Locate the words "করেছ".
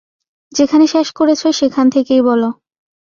1.11-1.41